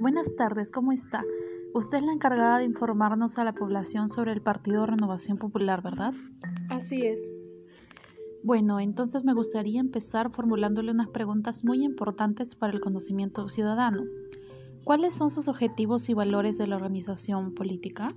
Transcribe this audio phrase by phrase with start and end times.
[0.00, 1.22] Buenas tardes, ¿cómo está?
[1.74, 6.14] Usted es la encargada de informarnos a la población sobre el Partido Renovación Popular, ¿verdad?
[6.70, 7.20] Así es.
[8.42, 14.04] Bueno, entonces me gustaría empezar formulándole unas preguntas muy importantes para el conocimiento ciudadano.
[14.84, 18.08] ¿Cuáles son sus objetivos y valores de la organización política?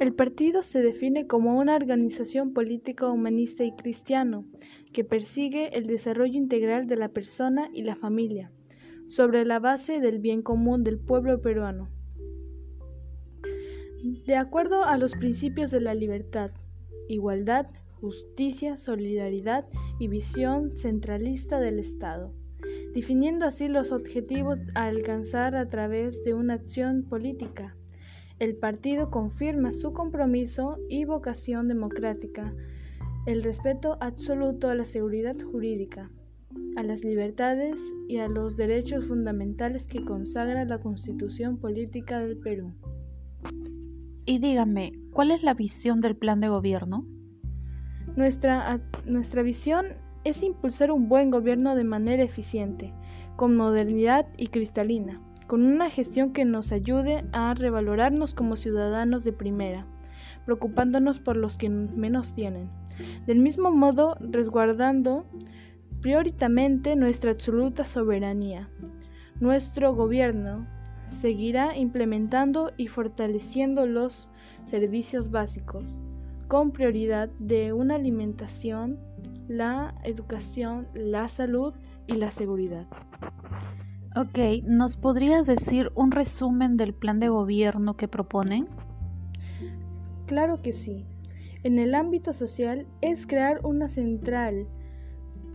[0.00, 4.44] El partido se define como una organización política humanista y cristiano
[4.92, 8.52] que persigue el desarrollo integral de la persona y la familia,
[9.10, 11.88] sobre la base del bien común del pueblo peruano.
[14.26, 16.52] De acuerdo a los principios de la libertad,
[17.08, 17.66] igualdad,
[18.00, 19.66] justicia, solidaridad
[19.98, 22.32] y visión centralista del Estado,
[22.94, 27.76] definiendo así los objetivos a alcanzar a través de una acción política
[28.40, 32.54] el partido confirma su compromiso y vocación democrática,
[33.26, 36.10] el respeto absoluto a la seguridad jurídica,
[36.76, 42.72] a las libertades y a los derechos fundamentales que consagra la Constitución Política del Perú.
[44.26, 47.06] Y dígame, ¿cuál es la visión del plan de gobierno?
[48.16, 49.86] Nuestra, nuestra visión
[50.24, 52.92] es impulsar un buen gobierno de manera eficiente,
[53.36, 59.32] con modernidad y cristalina con una gestión que nos ayude a revalorarnos como ciudadanos de
[59.32, 59.84] primera,
[60.44, 62.70] preocupándonos por los que menos tienen.
[63.26, 65.26] Del mismo modo, resguardando
[66.00, 68.68] prioritariamente nuestra absoluta soberanía.
[69.40, 70.66] Nuestro gobierno
[71.08, 74.30] seguirá implementando y fortaleciendo los
[74.64, 75.96] servicios básicos,
[76.48, 78.98] con prioridad de una alimentación,
[79.48, 81.74] la educación, la salud
[82.06, 82.86] y la seguridad.
[84.16, 88.66] Ok, ¿nos podrías decir un resumen del plan de gobierno que proponen?
[90.26, 91.06] Claro que sí.
[91.62, 94.66] En el ámbito social es crear una central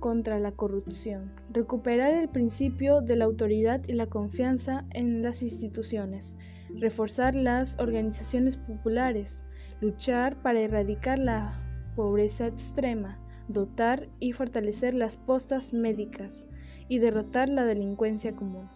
[0.00, 6.34] contra la corrupción, recuperar el principio de la autoridad y la confianza en las instituciones,
[6.74, 9.42] reforzar las organizaciones populares,
[9.80, 11.62] luchar para erradicar la
[11.94, 16.46] pobreza extrema, dotar y fortalecer las postas médicas,
[16.88, 18.68] y derrotar la delincuencia común.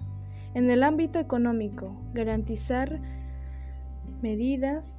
[0.55, 3.01] En el ámbito económico, garantizar
[4.23, 4.99] medidas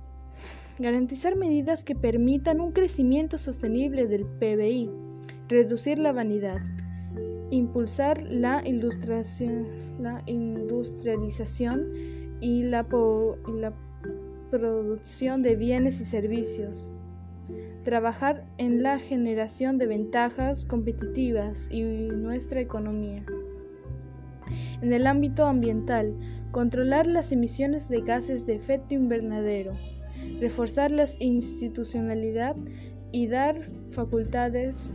[0.77, 4.89] garantizar medidas que permitan un crecimiento sostenible del PBI,
[5.47, 6.61] reducir la vanidad,
[7.51, 9.67] impulsar la, ilustración,
[9.99, 11.91] la industrialización
[12.41, 12.85] y la,
[13.47, 13.73] y la
[14.49, 16.89] producción de bienes y servicios,
[17.83, 23.23] trabajar en la generación de ventajas competitivas y nuestra economía.
[24.81, 26.15] En el ámbito ambiental,
[26.51, 29.73] controlar las emisiones de gases de efecto invernadero,
[30.39, 32.55] reforzar la institucionalidad
[33.11, 34.91] y dar facultades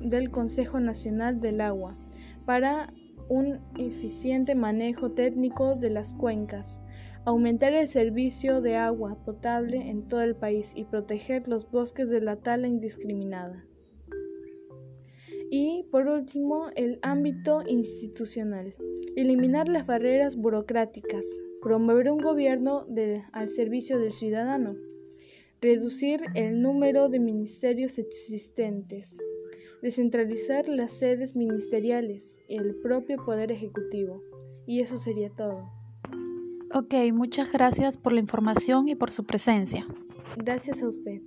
[0.00, 1.96] del Consejo Nacional del Agua
[2.44, 2.92] para
[3.28, 6.80] un eficiente manejo técnico de las cuencas,
[7.24, 12.20] aumentar el servicio de agua potable en todo el país y proteger los bosques de
[12.20, 13.64] la tala indiscriminada.
[15.50, 18.74] Y por último, el ámbito institucional.
[19.16, 21.24] Eliminar las barreras burocráticas.
[21.62, 22.86] Promover un gobierno
[23.32, 24.76] al servicio del ciudadano.
[25.60, 29.18] Reducir el número de ministerios existentes.
[29.82, 34.22] Descentralizar las sedes ministeriales y el propio poder ejecutivo.
[34.66, 35.70] Y eso sería todo.
[36.74, 39.86] Ok, muchas gracias por la información y por su presencia.
[40.36, 41.22] Gracias a usted.